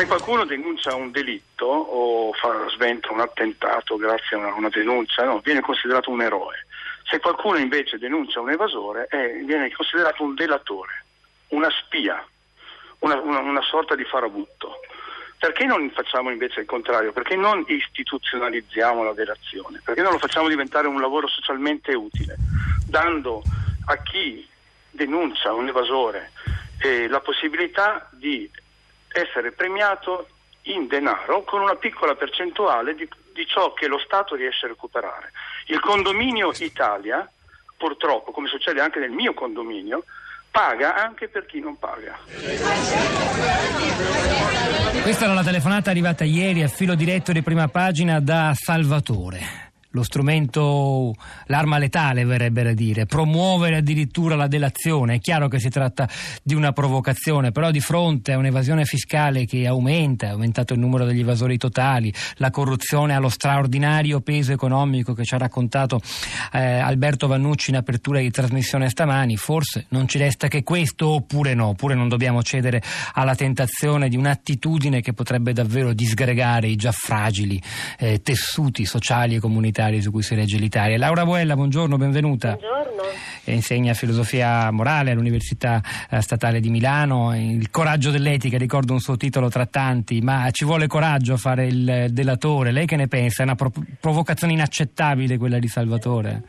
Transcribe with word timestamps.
Se 0.00 0.06
qualcuno 0.06 0.46
denuncia 0.46 0.94
un 0.94 1.10
delitto 1.10 1.66
o 1.66 2.32
fa, 2.32 2.66
sventa 2.70 3.12
un 3.12 3.20
attentato 3.20 3.98
grazie 3.98 4.34
a 4.34 4.38
una, 4.38 4.54
una 4.54 4.68
denuncia, 4.70 5.24
no, 5.24 5.40
viene 5.40 5.60
considerato 5.60 6.10
un 6.10 6.22
eroe. 6.22 6.64
Se 7.04 7.20
qualcuno 7.20 7.58
invece 7.58 7.98
denuncia 7.98 8.40
un 8.40 8.48
evasore, 8.48 9.08
eh, 9.10 9.42
viene 9.44 9.70
considerato 9.70 10.22
un 10.22 10.34
delatore, 10.34 11.04
una 11.48 11.68
spia, 11.68 12.26
una, 13.00 13.20
una, 13.20 13.40
una 13.40 13.60
sorta 13.60 13.94
di 13.94 14.04
farabutto. 14.04 14.80
Perché 15.38 15.66
non 15.66 15.90
facciamo 15.90 16.30
invece 16.30 16.60
il 16.60 16.66
contrario? 16.66 17.12
Perché 17.12 17.36
non 17.36 17.62
istituzionalizziamo 17.68 19.04
la 19.04 19.12
delazione? 19.12 19.82
Perché 19.84 20.00
non 20.00 20.12
lo 20.12 20.18
facciamo 20.18 20.48
diventare 20.48 20.86
un 20.86 20.98
lavoro 20.98 21.28
socialmente 21.28 21.92
utile, 21.94 22.36
dando 22.88 23.42
a 23.84 23.96
chi 23.98 24.48
denuncia 24.88 25.52
un 25.52 25.68
evasore 25.68 26.30
eh, 26.78 27.06
la 27.06 27.20
possibilità 27.20 28.08
di 28.12 28.50
essere 29.12 29.52
premiato 29.52 30.28
in 30.62 30.86
denaro 30.86 31.42
con 31.42 31.62
una 31.62 31.76
piccola 31.76 32.14
percentuale 32.14 32.94
di, 32.94 33.08
di 33.32 33.46
ciò 33.46 33.72
che 33.72 33.86
lo 33.86 33.98
Stato 33.98 34.34
riesce 34.34 34.66
a 34.66 34.68
recuperare. 34.68 35.32
Il 35.66 35.80
condominio 35.80 36.52
Italia, 36.58 37.28
purtroppo, 37.76 38.32
come 38.32 38.48
succede 38.48 38.80
anche 38.80 38.98
nel 38.98 39.10
mio 39.10 39.32
condominio, 39.34 40.04
paga 40.50 40.96
anche 40.96 41.28
per 41.28 41.46
chi 41.46 41.60
non 41.60 41.78
paga. 41.78 42.18
Questa 45.02 45.24
era 45.24 45.34
la 45.34 45.44
telefonata 45.44 45.90
arrivata 45.90 46.24
ieri 46.24 46.62
a 46.62 46.68
filo 46.68 46.94
diretto 46.94 47.32
di 47.32 47.42
prima 47.42 47.68
pagina 47.68 48.20
da 48.20 48.52
Salvatore 48.54 49.69
lo 49.92 50.02
strumento, 50.04 51.14
l'arma 51.46 51.78
letale 51.78 52.24
verrebbe 52.24 52.68
a 52.68 52.74
dire, 52.74 53.06
promuovere 53.06 53.76
addirittura 53.76 54.36
la 54.36 54.46
delazione. 54.46 55.14
È 55.14 55.18
chiaro 55.18 55.48
che 55.48 55.58
si 55.58 55.68
tratta 55.68 56.08
di 56.42 56.54
una 56.54 56.72
provocazione, 56.72 57.50
però 57.50 57.70
di 57.70 57.80
fronte 57.80 58.32
a 58.32 58.38
un'evasione 58.38 58.84
fiscale 58.84 59.46
che 59.46 59.66
aumenta, 59.66 60.26
è 60.26 60.30
aumentato 60.30 60.74
il 60.74 60.78
numero 60.78 61.04
degli 61.04 61.20
evasori 61.20 61.56
totali, 61.56 62.12
la 62.36 62.50
corruzione 62.50 63.14
ha 63.14 63.18
lo 63.18 63.28
straordinario 63.28 64.20
peso 64.20 64.52
economico 64.52 65.12
che 65.12 65.24
ci 65.24 65.34
ha 65.34 65.38
raccontato 65.38 66.00
eh, 66.52 66.78
Alberto 66.78 67.26
Vannucci 67.26 67.70
in 67.70 67.76
apertura 67.76 68.20
di 68.20 68.30
trasmissione 68.30 68.88
stamani, 68.88 69.36
forse 69.36 69.86
non 69.88 70.06
ci 70.06 70.18
resta 70.18 70.46
che 70.46 70.62
questo 70.62 71.08
oppure 71.08 71.54
no, 71.54 71.68
oppure 71.68 71.94
non 71.94 72.08
dobbiamo 72.08 72.42
cedere 72.42 72.80
alla 73.14 73.34
tentazione 73.34 74.08
di 74.08 74.16
un'attitudine 74.16 75.00
che 75.00 75.14
potrebbe 75.14 75.52
davvero 75.52 75.92
disgregare 75.92 76.68
i 76.68 76.76
già 76.76 76.92
fragili 76.92 77.60
eh, 77.98 78.22
tessuti 78.22 78.84
sociali 78.84 79.34
e 79.34 79.40
comunitari 79.40 79.78
comunitari 79.80 80.02
su 80.02 80.10
cui 80.10 80.22
si 80.22 80.34
regge 80.34 80.58
l'Italia. 80.58 80.98
Laura 80.98 81.24
Buella, 81.24 81.54
buongiorno, 81.54 81.96
benvenuta. 81.96 82.56
Buongiorno. 82.56 83.02
insegna 83.44 83.94
filosofia 83.94 84.70
morale 84.70 85.12
all'Università 85.12 85.82
eh, 86.10 86.20
Statale 86.20 86.60
di 86.60 86.68
Milano. 86.68 87.34
Il 87.34 87.70
coraggio 87.70 88.10
dell'etica, 88.10 88.58
ricordo 88.58 88.92
un 88.92 89.00
suo 89.00 89.16
titolo 89.16 89.48
tra 89.48 89.66
tanti, 89.66 90.20
ma 90.20 90.48
ci 90.50 90.64
vuole 90.64 90.86
coraggio 90.86 91.34
a 91.34 91.36
fare 91.38 91.66
il 91.66 92.06
delatore. 92.10 92.70
Lei 92.70 92.86
che 92.86 92.96
ne 92.96 93.08
pensa? 93.08 93.42
È 93.42 93.46
una 93.46 93.56
provocazione 93.98 94.52
inaccettabile 94.52 95.38
quella 95.38 95.58
di 95.58 95.68
Salvatore? 95.68 96.42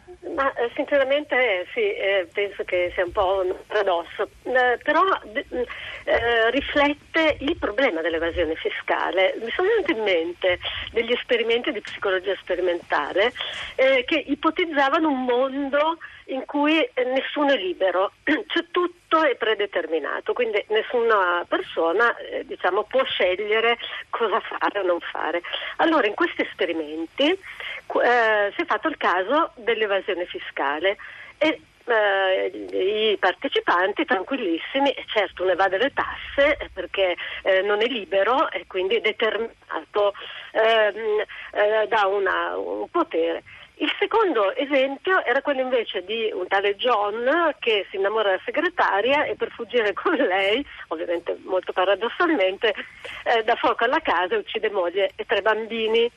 Sinceramente 0.74 1.68
sì, 1.74 1.82
eh, 1.82 2.28
penso 2.32 2.64
che 2.64 2.92
sia 2.94 3.04
un 3.04 3.12
po' 3.12 3.44
un 3.46 3.56
paradosso, 3.68 4.30
eh, 4.44 4.80
però 4.82 5.04
eh, 5.34 6.50
riflette 6.52 7.38
il 7.40 7.58
problema 7.58 8.02
dell'evasione 8.02 8.56
fiscale. 8.56 9.36
Mi 9.42 9.52
sono 9.52 9.68
venuti 9.68 9.92
in 9.92 10.04
mente 10.04 10.60
degli 10.92 11.12
esperimenti 11.12 11.72
di 11.72 11.82
psicologia 11.82 12.36
sperimentale 12.40 13.34
eh, 13.76 14.04
che 14.06 14.24
ipotizzavano 14.28 15.10
un 15.10 15.24
mondo 15.24 15.98
in 16.26 16.46
cui 16.46 16.90
nessuno 16.96 17.52
è 17.52 17.58
libero, 17.58 18.14
cioè 18.24 18.66
tutto 18.72 19.01
è 19.20 19.36
predeterminato, 19.36 20.34
quindi 20.34 20.64
nessuna 20.70 21.44
persona 21.48 22.16
eh, 22.18 22.46
diciamo, 22.46 22.84
può 22.84 23.04
scegliere 23.04 23.78
cosa 24.10 24.40
fare 24.40 24.80
o 24.80 24.86
non 24.86 25.00
fare. 25.00 25.42
Allora 25.78 26.08
in 26.08 26.14
questi 26.14 26.42
esperimenti 26.42 27.30
eh, 27.30 28.52
si 28.56 28.62
è 28.62 28.66
fatto 28.66 28.88
il 28.88 28.98
caso 28.98 29.52
dell'evasione 29.56 30.26
fiscale 30.26 30.98
e 31.38 31.60
eh, 31.86 33.12
i 33.14 33.18
partecipanti 33.18 34.06
tranquillissimi, 34.06 34.94
certo 35.08 35.44
ne 35.44 35.54
evade 35.54 35.78
le 35.78 35.92
tasse 35.94 36.58
eh, 36.58 36.70
perché 36.74 37.16
eh, 37.44 37.62
non 37.62 37.82
è 37.82 37.86
libero 37.86 38.50
e 38.52 38.66
quindi 38.68 38.96
è 38.96 39.02
determinato 39.02 40.14
ehm, 40.52 41.24
eh, 41.54 41.88
da 41.88 42.06
una, 42.06 42.58
un 42.58 42.90
potere. 42.90 43.44
Il 43.82 43.92
secondo 43.98 44.56
esempio 44.56 45.26
era 45.26 45.42
quello 45.42 45.62
invece 45.62 46.06
di 46.06 46.30
un 46.32 46.46
tale 46.48 46.76
John 46.76 47.56
che 47.58 47.88
si 47.90 47.96
innamora 47.96 48.30
della 48.30 48.42
segretaria 48.46 49.24
e 49.24 49.34
per 49.34 49.50
fuggire 49.50 49.92
con 49.94 50.14
lei, 50.14 50.64
ovviamente 50.90 51.36
molto 51.46 51.74
paradossalmente, 51.74 52.76
eh, 53.24 53.44
dà 53.44 53.56
fuoco 53.56 53.84
alla 53.84 54.00
casa 54.00 54.36
e 54.36 54.38
uccide 54.38 54.70
moglie 54.70 55.10
e 55.16 55.26
tre 55.26 55.42
bambini. 55.42 56.08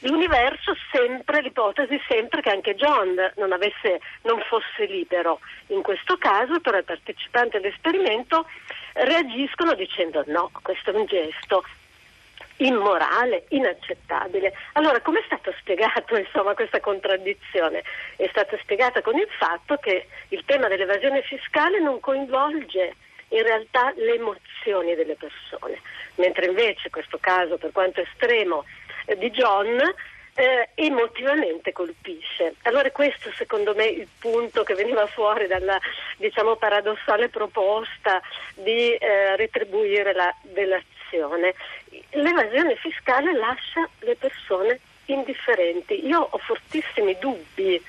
L'universo 0.00 0.76
sempre, 0.90 1.42
l'ipotesi 1.42 1.96
sempre 2.08 2.42
che 2.42 2.50
anche 2.50 2.74
John 2.74 3.14
non, 3.36 3.52
avesse, 3.52 4.00
non 4.22 4.40
fosse 4.40 4.86
libero. 4.86 5.38
In 5.68 5.82
questo 5.82 6.16
caso 6.16 6.58
però 6.58 6.76
i 6.76 6.82
partecipanti 6.82 7.56
all'esperimento 7.56 8.48
reagiscono 8.94 9.74
dicendo 9.74 10.24
no, 10.26 10.50
questo 10.60 10.90
è 10.90 10.94
un 10.94 11.06
gesto 11.06 11.62
immorale, 12.58 13.44
inaccettabile. 13.48 14.52
Allora, 14.72 15.00
come 15.00 15.20
è 15.20 15.24
stato 15.26 15.52
spiegato 15.58 16.16
insomma, 16.18 16.54
questa 16.54 16.80
contraddizione? 16.80 17.82
È 18.16 18.26
stata 18.30 18.56
spiegata 18.60 19.02
con 19.02 19.16
il 19.16 19.28
fatto 19.38 19.76
che 19.76 20.06
il 20.28 20.44
tema 20.44 20.68
dell'evasione 20.68 21.22
fiscale 21.22 21.80
non 21.80 22.00
coinvolge 22.00 22.94
in 23.28 23.42
realtà 23.42 23.92
le 23.96 24.14
emozioni 24.14 24.94
delle 24.94 25.16
persone, 25.16 25.80
mentre 26.16 26.46
invece 26.46 26.90
questo 26.90 27.18
caso, 27.20 27.56
per 27.56 27.72
quanto 27.72 28.00
estremo, 28.00 28.64
eh, 29.06 29.16
di 29.18 29.30
John, 29.30 29.80
eh, 30.36 30.68
emotivamente 30.74 31.72
colpisce. 31.72 32.54
Allora 32.62 32.90
questo 32.90 33.30
secondo 33.32 33.74
me 33.74 33.84
è 33.84 33.90
il 33.90 34.08
punto 34.18 34.62
che 34.62 34.74
veniva 34.74 35.06
fuori 35.06 35.46
dalla 35.46 35.78
diciamo, 36.18 36.56
paradossale 36.56 37.28
proposta 37.30 38.20
di 38.54 38.92
eh, 38.92 39.34
retribuire 39.36 40.12
la 40.12 40.32
delazione 40.42 41.54
l'evasione 42.10 42.76
fiscale 42.76 43.32
lascia 43.32 43.88
le 44.00 44.16
persone 44.16 44.80
indifferenti. 45.06 46.06
Io 46.06 46.20
ho 46.20 46.38
fortissimi 46.38 47.16
dubbi 47.20 47.82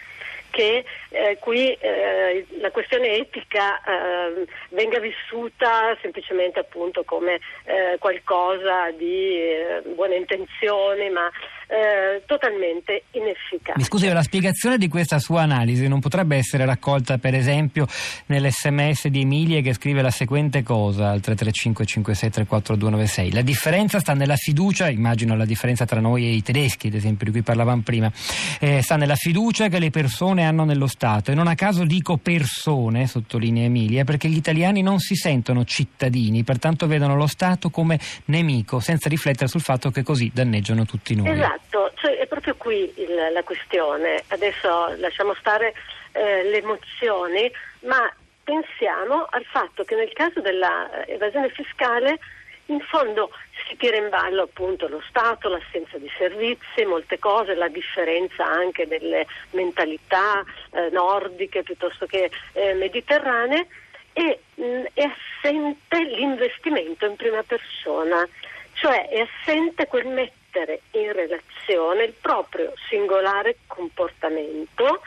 che 0.49 0.85
eh, 1.17 1.37
qui 1.39 1.71
eh, 1.73 2.45
la 2.61 2.69
questione 2.69 3.15
etica 3.15 3.81
eh, 3.81 4.45
venga 4.69 4.99
vissuta 4.99 5.97
semplicemente 6.01 6.59
appunto 6.59 7.03
come 7.03 7.39
eh, 7.63 7.97
qualcosa 7.97 8.91
di 8.91 9.41
eh, 9.41 9.81
buone 9.95 10.15
intenzioni, 10.15 11.09
ma 11.09 11.27
eh, 11.67 12.23
totalmente 12.25 13.03
inefficace. 13.11 13.77
Mi 13.77 13.83
scusi, 13.83 14.07
la 14.07 14.21
spiegazione 14.21 14.77
di 14.77 14.87
questa 14.87 15.19
sua 15.19 15.41
analisi 15.41 15.87
non 15.87 15.99
potrebbe 15.99 16.37
essere 16.37 16.65
raccolta 16.65 17.17
per 17.17 17.33
esempio 17.33 17.87
nell'SMS 18.27 19.07
di 19.07 19.21
Emilia 19.21 19.61
che 19.61 19.73
scrive 19.73 20.01
la 20.01 20.11
seguente 20.11 20.61
cosa 20.61 21.09
al 21.09 21.21
335 21.21 21.85
5634 21.85 23.29
La 23.31 23.41
differenza 23.41 23.99
sta 23.99 24.13
nella 24.13 24.35
fiducia, 24.35 24.87
immagino 24.87 25.35
la 25.35 25.45
differenza 25.45 25.85
tra 25.85 25.99
noi 25.99 26.25
e 26.25 26.29
i 26.35 26.43
tedeschi, 26.43 26.87
ad 26.87 26.93
esempio, 26.93 27.25
di 27.25 27.31
cui 27.31 27.41
parlavamo 27.41 27.81
prima, 27.83 28.11
sta 28.13 28.95
nella 28.95 29.15
fiducia 29.15 29.67
che 29.67 29.79
le 29.79 29.89
persone 29.89 30.45
hanno 30.45 30.63
nello 30.63 30.87
Stato 30.87 31.06
e 31.07 31.33
non 31.33 31.47
a 31.47 31.55
caso 31.55 31.85
dico 31.85 32.17
persone, 32.17 33.07
sottolinea 33.07 33.63
Emilia, 33.63 34.03
perché 34.03 34.27
gli 34.27 34.35
italiani 34.35 34.81
non 34.81 34.99
si 34.99 35.15
sentono 35.15 35.63
cittadini, 35.63 36.43
pertanto 36.43 36.85
vedono 36.85 37.15
lo 37.15 37.27
Stato 37.27 37.69
come 37.69 37.97
nemico, 38.25 38.79
senza 38.79 39.07
riflettere 39.07 39.47
sul 39.47 39.61
fatto 39.61 39.89
che 39.89 40.03
così 40.03 40.29
danneggiano 40.33 40.85
tutti 40.85 41.15
noi. 41.15 41.29
Esatto. 41.29 41.91
Cioè 41.95 42.17
è 42.17 42.27
proprio 42.27 42.55
qui 42.55 42.91
il, 42.97 43.31
la 43.33 43.43
questione. 43.43 44.23
Adesso 44.27 44.95
lasciamo 44.97 45.33
stare 45.35 45.73
eh, 46.11 46.43
le 46.43 46.57
emozioni, 46.57 47.49
ma 47.85 48.11
pensiamo 48.43 49.25
al 49.29 49.45
fatto 49.45 49.83
che 49.83 49.95
nel 49.95 50.11
caso 50.13 50.41
dell'evasione 50.41 51.49
fiscale 51.49 52.19
in 52.67 52.79
fondo 52.81 53.31
si 53.67 53.75
tira 53.77 53.97
in 53.97 54.09
ballo 54.09 54.43
appunto 54.43 54.87
lo 54.87 55.01
Stato, 55.07 55.49
l'assenza 55.49 55.97
di 55.97 56.09
servizi, 56.17 56.85
molte 56.85 57.19
cose, 57.19 57.55
la 57.55 57.67
differenza 57.67 58.45
anche 58.45 58.87
delle 58.87 59.25
mentalità 59.51 60.43
eh, 60.71 60.89
nordiche 60.91 61.63
piuttosto 61.63 62.05
che 62.05 62.29
eh, 62.53 62.73
mediterranee 62.73 63.67
e 64.13 64.39
mh, 64.55 64.63
mm, 64.63 64.83
è 64.93 65.03
assente 65.03 66.03
l'investimento 66.03 67.05
in 67.05 67.15
prima 67.15 67.43
persona, 67.43 68.27
cioè 68.73 69.09
è 69.09 69.19
assente 69.19 69.87
quel 69.87 70.07
mettere 70.07 70.81
in 70.91 71.11
relazione 71.11 72.05
il 72.05 72.13
proprio 72.19 72.73
singolare 72.89 73.57
comportamento 73.67 75.01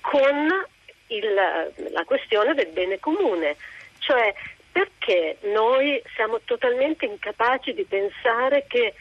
con 0.00 0.64
il, 1.08 1.34
la 1.90 2.04
questione 2.04 2.54
del 2.54 2.68
bene 2.68 2.98
comune, 2.98 3.56
cioè 3.98 4.32
perché 4.76 5.38
noi 5.54 6.02
siamo 6.14 6.38
totalmente 6.44 7.06
incapaci 7.06 7.72
di 7.72 7.84
pensare 7.84 8.66
che 8.68 8.92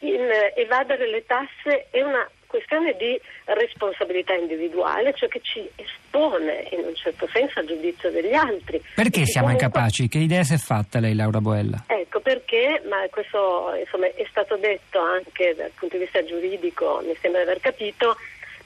in, 0.00 0.28
evadere 0.54 1.08
le 1.08 1.24
tasse 1.24 1.86
è 1.90 2.02
una 2.02 2.28
questione 2.46 2.94
di 2.98 3.18
responsabilità 3.44 4.34
individuale, 4.34 5.14
cioè 5.14 5.30
che 5.30 5.40
ci 5.42 5.66
espone 5.76 6.68
in 6.72 6.80
un 6.84 6.94
certo 6.94 7.26
senso 7.32 7.60
al 7.60 7.66
giudizio 7.66 8.10
degli 8.10 8.34
altri. 8.34 8.82
Perché 8.94 9.24
siamo 9.24 9.46
comunque... 9.46 9.68
incapaci? 9.68 10.08
Che 10.08 10.18
idea 10.18 10.42
si 10.42 10.52
è 10.52 10.58
fatta 10.58 11.00
lei, 11.00 11.14
Laura 11.14 11.40
Boella? 11.40 11.84
Ecco, 11.86 12.20
perché, 12.20 12.82
ma 12.86 13.06
questo 13.08 13.72
insomma, 13.78 14.08
è 14.08 14.26
stato 14.28 14.56
detto 14.56 15.00
anche 15.00 15.54
dal 15.56 15.72
punto 15.74 15.96
di 15.96 16.02
vista 16.02 16.22
giuridico, 16.22 17.02
mi 17.02 17.16
sembra 17.18 17.44
di 17.44 17.48
aver 17.48 17.62
capito, 17.62 18.14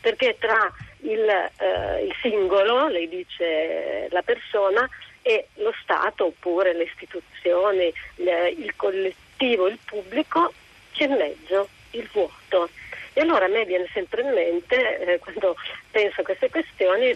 perché 0.00 0.34
tra 0.40 0.72
il, 1.02 1.20
eh, 1.20 2.04
il 2.04 2.14
singolo, 2.20 2.88
lei 2.88 3.08
dice 3.08 4.08
la 4.10 4.22
persona, 4.22 4.88
e 5.22 5.46
lo 5.54 5.72
Stato 5.82 6.26
oppure 6.26 6.74
le 6.74 6.84
istituzioni, 6.84 7.92
il 8.16 8.72
collettivo, 8.76 9.68
il 9.68 9.78
pubblico, 9.84 10.52
c'è 10.92 11.04
in 11.04 11.14
mezzo 11.14 11.68
il 11.92 12.08
vuoto. 12.12 12.68
E 13.14 13.20
allora 13.20 13.44
a 13.44 13.48
me 13.48 13.64
viene 13.64 13.88
sempre 13.92 14.22
in 14.22 14.32
mente, 14.32 14.98
eh, 14.98 15.18
quando 15.18 15.56
penso 15.90 16.20
a 16.20 16.24
queste 16.24 16.50
questioni, 16.50 17.14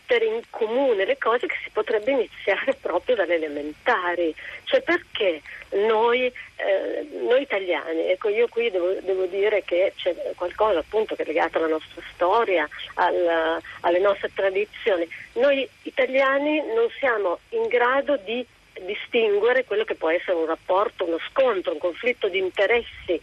comune 0.69 1.05
le 1.05 1.17
cose 1.17 1.47
che 1.47 1.55
si 1.63 1.69
potrebbe 1.71 2.11
iniziare 2.11 2.75
proprio 2.79 3.15
dalle 3.15 3.35
elementari. 3.35 4.33
Cioè 4.65 4.81
perché 4.81 5.41
noi, 5.71 6.25
eh, 6.25 7.07
noi 7.23 7.41
italiani, 7.41 8.09
ecco 8.09 8.29
io 8.29 8.47
qui 8.47 8.69
devo, 8.69 8.93
devo, 9.01 9.25
dire 9.25 9.63
che 9.63 9.93
c'è 9.95 10.15
qualcosa 10.35 10.79
appunto 10.79 11.15
che 11.15 11.23
è 11.23 11.25
legato 11.25 11.57
alla 11.57 11.67
nostra 11.67 12.01
storia, 12.13 12.69
alla, 12.95 13.59
alle 13.81 13.99
nostre 13.99 14.31
tradizioni, 14.33 15.07
noi 15.33 15.67
italiani 15.83 16.59
non 16.59 16.87
siamo 16.99 17.39
in 17.49 17.67
grado 17.67 18.17
di 18.17 18.45
distinguere 18.81 19.65
quello 19.65 19.83
che 19.83 19.95
può 19.95 20.09
essere 20.09 20.37
un 20.37 20.45
rapporto, 20.45 21.05
uno 21.05 21.19
scontro, 21.29 21.73
un 21.73 21.79
conflitto 21.79 22.29
di 22.29 22.37
interessi 22.37 23.19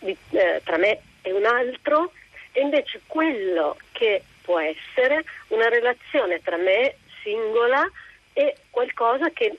di, 0.00 0.16
eh, 0.30 0.60
tra 0.64 0.76
me 0.76 1.00
e 1.22 1.32
un 1.32 1.44
altro 1.46 2.12
e 2.52 2.60
invece 2.60 3.00
quello 3.06 3.76
che 3.92 4.22
può 4.50 4.58
essere 4.58 5.22
una 5.48 5.68
relazione 5.68 6.40
tra 6.42 6.56
me 6.56 6.96
singola 7.22 7.88
e 8.32 8.56
qualcosa 8.70 9.30
che, 9.30 9.56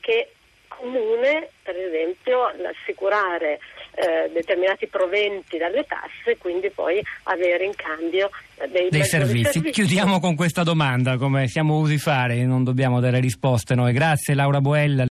che 0.00 0.32
comune, 0.68 1.48
per 1.62 1.74
esempio 1.74 2.52
l'assicurare 2.60 3.58
eh, 3.94 4.30
determinati 4.30 4.86
proventi 4.86 5.56
dalle 5.56 5.86
tasse 5.86 6.32
e 6.32 6.36
quindi 6.36 6.68
poi 6.70 7.02
avere 7.24 7.64
in 7.64 7.74
cambio 7.74 8.30
eh, 8.56 8.68
dei, 8.68 8.90
dei 8.90 9.04
servizi. 9.04 9.52
servizi. 9.52 9.70
Chiudiamo 9.70 10.20
con 10.20 10.36
questa 10.36 10.62
domanda, 10.62 11.16
come 11.16 11.48
siamo 11.48 11.78
usi 11.78 11.96
fare, 11.96 12.44
non 12.44 12.64
dobbiamo 12.64 13.00
dare 13.00 13.20
risposte 13.20 13.74
noi. 13.74 13.94
Grazie 13.94 14.34
Laura 14.34 14.60
Boella. 14.60 15.06